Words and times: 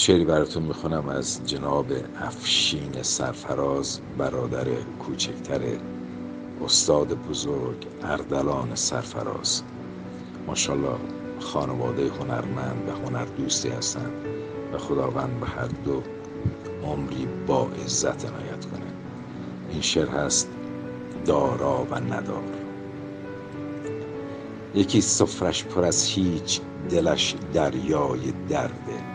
شعری 0.00 0.24
براتون 0.24 0.62
می‌خونم 0.62 1.08
از 1.08 1.46
جناب 1.46 1.92
افشین 2.20 3.02
سرفراز 3.02 4.00
برادر 4.18 4.64
کوچکتر 4.74 5.60
استاد 6.64 7.14
بزرگ 7.14 7.86
اردلان 8.02 8.74
سرفراز. 8.74 9.62
ماشاءالله 10.46 10.98
خانواده 11.40 12.08
هنرمند 12.08 12.88
و 12.88 12.92
هنر 12.92 13.24
دوستی 13.24 13.68
هستند 13.68 14.12
و 14.72 14.78
خداوند 14.78 15.40
به 15.40 15.46
هر 15.46 15.66
دو 15.66 16.02
عمری 16.82 17.28
با 17.46 17.68
عزت 17.84 18.24
عنایت 18.24 18.64
کنه. 18.64 18.92
این 19.70 19.80
شعر 19.80 20.08
هست 20.08 20.50
دارا 21.24 21.86
و 21.90 21.94
ندار. 21.94 22.44
یکی 24.74 25.00
سفرش 25.00 25.64
پر 25.64 25.84
از 25.84 26.04
هیچ 26.04 26.60
دلش 26.90 27.34
دریای 27.52 28.32
درده. 28.48 29.07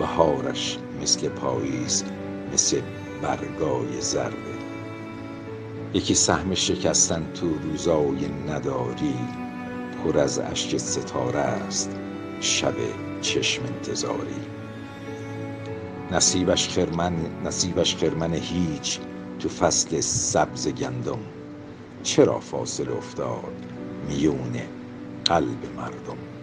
بهارش 0.00 0.78
مثل 1.02 1.28
پاییز 1.28 2.04
مثل 2.52 2.80
برگای 3.22 4.00
زرده 4.00 4.58
یکی 5.94 6.14
سهم 6.14 6.54
شکستن 6.54 7.32
تو 7.34 7.58
روزای 7.58 8.28
نداری 8.48 9.14
پر 10.04 10.18
از 10.18 10.38
اشک 10.38 10.76
ستاره 10.76 11.38
است 11.38 11.96
شب 12.40 12.74
چشم 13.20 13.62
انتظاری. 13.64 14.40
نصیبش 16.12 16.68
خرمن 16.68 17.14
نصیبش 17.44 17.96
خرمن 17.96 18.34
هیچ 18.34 19.00
تو 19.38 19.48
فصل 19.48 20.00
سبز 20.00 20.68
گندم. 20.68 21.20
چرا 22.02 22.40
فاصله 22.40 22.96
افتاد 22.96 23.66
میون 24.08 24.52
قلب 25.24 25.76
مردم؟ 25.76 26.39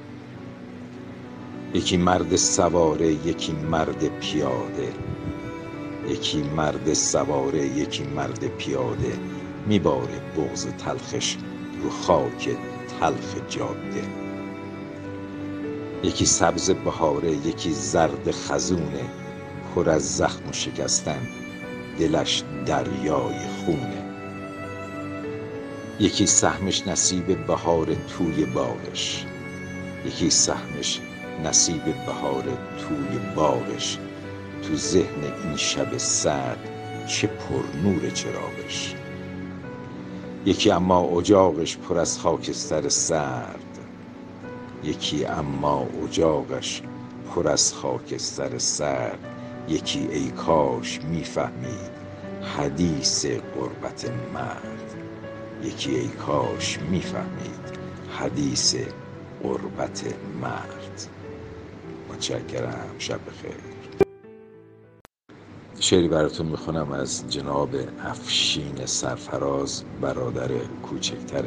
یکی 1.77 1.97
مرد 1.97 2.35
سواره 2.35 3.07
یکی 3.07 3.51
مرد 3.51 4.19
پیاده. 4.19 4.93
یکی 6.07 6.43
مرد 6.43 6.93
سواره 6.93 7.65
یکی 7.65 8.03
مرد 8.03 8.47
پیاده. 8.47 9.13
میباره 9.67 10.21
بغز 10.37 10.67
تلخش 10.67 11.37
رو 11.83 11.89
خاک 11.89 12.49
تلخ 12.99 13.35
جاده. 13.49 14.03
یکی 16.03 16.25
سبز 16.25 16.71
بهاره 16.71 17.31
یکی 17.31 17.73
زرد 17.73 18.31
خزونه. 18.31 19.05
پر 19.75 19.89
از 19.89 20.17
زخم 20.17 20.49
و 20.49 20.53
شکستن 20.53 21.21
دلش 21.99 22.43
دریای 22.65 23.39
خونه. 23.65 24.03
یکی 25.99 26.27
سهمش 26.27 26.87
نصیب 26.87 27.45
بهار 27.45 27.85
توی 27.85 28.45
باغش 28.45 29.25
یکی 30.05 30.29
سهمش 30.29 31.01
نصیب 31.43 31.83
بهار 32.05 32.43
توی 32.77 33.19
باغش 33.35 33.97
تو 34.63 34.75
ذهن 34.75 35.23
این 35.43 35.55
شب 35.55 35.97
سرد 35.97 36.69
چه 37.07 37.27
پر 37.27 37.79
نور 37.83 38.09
چراغش. 38.09 38.95
یکی 40.45 40.71
اما 40.71 40.99
اجاقش 40.99 41.77
پر 41.77 41.99
از 41.99 42.19
خاکستر 42.19 42.89
سرد 42.89 43.59
یکی 44.83 45.25
اما 45.25 45.87
اجاقش 46.05 46.81
پر 47.35 47.47
از 47.47 47.73
خاکستر 47.73 48.57
سرد. 48.57 49.19
یکی 49.69 50.07
ای 50.11 50.29
کاش 50.29 50.99
می‌فهمید 51.01 51.97
حدیث 52.57 53.25
غربت 53.25 54.11
مرد. 54.33 54.95
یکی 55.63 55.95
ای 55.95 56.07
کاش 56.07 56.79
می‌فهمید 56.79 57.77
حدیث 58.19 58.75
غربت 59.43 60.03
مرد. 60.41 60.86
متشکرم. 62.17 62.95
شب 62.99 63.19
بخیر. 63.27 63.55
شعری 65.79 66.07
براتون 66.07 66.45
می‌خونم 66.45 66.91
از 66.91 67.29
جناب 67.29 67.69
افشین 68.03 68.85
سرفراز 68.85 69.83
برادر 70.01 70.47
کوچکتر 70.83 71.45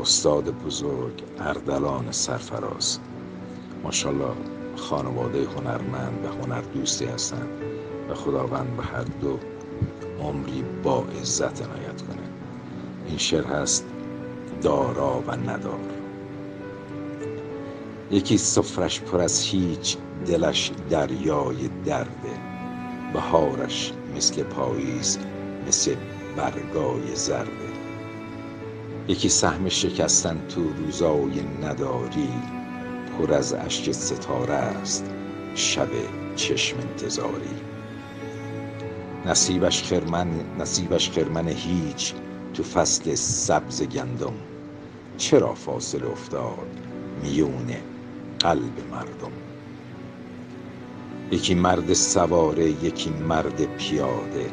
استاد 0.00 0.50
بزرگ 0.50 1.22
اردلان 1.38 2.12
سرفراز. 2.12 2.98
ماشاءالله 3.82 4.34
خانواده 4.76 5.44
هنرمند 5.44 6.24
و 6.24 6.28
هنر 6.28 6.60
دوستی 6.60 7.04
هستند 7.04 7.48
و 8.10 8.14
خداوند 8.14 8.76
به 8.76 8.82
هر 8.82 9.04
دو 9.20 9.38
عمری 10.20 10.64
با 10.82 11.04
عزت 11.20 11.62
عنایت 11.62 12.02
کنه. 12.02 12.28
این 13.06 13.18
شعر 13.18 13.44
هست 13.44 13.86
دارا 14.62 15.24
و 15.26 15.36
ندار. 15.36 15.99
یکی 18.10 18.38
سفرش 18.38 19.00
پر 19.00 19.20
از 19.20 19.42
هیچ 19.42 19.96
دلش 20.26 20.70
دریای 20.90 21.68
درده 21.84 22.40
بهارش 23.12 23.92
مثل 24.16 24.42
پاییز 24.42 25.18
مثل 25.68 25.94
برگای 26.36 27.14
زرده 27.14 27.70
یکی 29.08 29.28
سهم 29.28 29.68
شکستن 29.68 30.46
تو 30.48 30.60
روزای 30.72 31.42
نداری 31.62 32.28
پر 33.18 33.34
از 33.34 33.52
اشک 33.54 33.92
ستاره 33.92 34.54
است 34.54 35.10
شب 35.54 35.88
چشم 36.36 36.76
انتظاری. 36.78 37.60
نصیبش 39.26 39.82
خرمن 39.82 40.28
نصیبش 40.58 41.10
خرمن 41.10 41.48
هیچ 41.48 42.14
تو 42.54 42.62
فصل 42.62 43.14
سبز 43.14 43.82
گندم. 43.82 44.34
چرا 45.16 45.54
فاصله 45.54 46.10
افتاد 46.10 46.80
میون 47.22 47.66
قلب 48.40 48.90
مردم. 48.90 49.32
یکی 51.30 51.54
مرد 51.54 51.92
سواره 51.92 52.70
یکی 52.70 53.10
مرد 53.10 53.76
پیاده. 53.76 54.50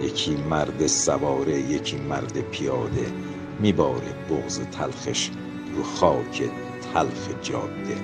یکی 0.00 0.36
مرد 0.36 0.86
سواره 0.86 1.60
یکی 1.60 1.96
مرد 1.96 2.40
پیاده. 2.40 3.06
میباره 3.60 4.14
بغز 4.30 4.60
تلخش 4.60 5.30
رو 5.76 5.82
خاک 5.82 6.50
تلخ 6.94 7.28
جاده. 7.42 7.96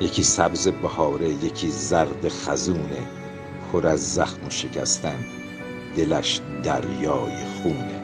یکی 0.00 0.22
سبز 0.22 0.68
بهاره 0.68 1.28
یکی 1.28 1.70
زرد 1.70 2.28
خزونه. 2.28 3.08
پر 3.72 3.86
از 3.86 4.14
زخم 4.14 4.46
و 4.46 4.50
شکستن 4.50 5.24
دلش 5.96 6.40
دریای 6.62 7.44
خونه. 7.62 7.99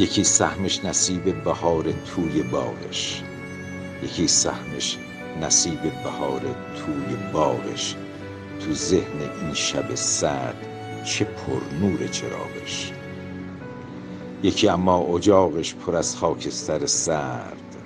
یکی 0.00 0.24
سهمش 0.24 0.84
نصیب 0.84 1.44
بهار 1.44 1.92
توی 1.92 2.42
باغش 2.42 3.22
یکی 4.02 4.28
سهمش 4.28 4.98
نصیب 5.42 5.82
بهار 5.82 6.40
توی 6.76 7.16
باغش 7.32 7.96
تو 8.60 8.72
ذهن 8.72 9.20
این 9.40 9.54
شب 9.54 9.94
سرد 9.94 10.66
چه 11.04 11.24
پر 11.24 11.76
نور 11.80 12.06
چراغش. 12.06 12.92
یکی 14.42 14.68
اما 14.68 14.98
اجاقش 14.98 15.74
پر 15.74 15.96
از 15.96 16.16
خاکستر 16.16 16.86
سرد. 16.86 17.76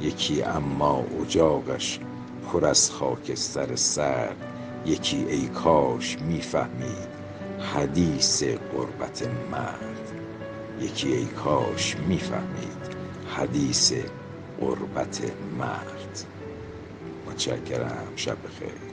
یکی 0.00 0.42
اما 0.42 1.04
اجاقش 1.22 2.00
پر 2.52 2.66
از 2.66 2.90
خاکستر 2.90 3.76
سرد. 3.76 4.36
یکی 4.86 5.26
ای 5.28 5.46
کاش 5.46 6.18
می‌فهمید 6.18 7.10
حدیث 7.74 8.42
غربت 8.44 9.28
مرد. 9.52 10.19
یکی 10.80 11.12
ای 11.12 11.24
کاش 11.26 11.96
می‌فهمید 11.96 12.96
حدیث 13.36 13.92
غربت 14.60 15.22
مرد. 15.58 16.24
متشکرم. 17.26 18.12
شب 18.16 18.42
بخیر. 18.44 18.89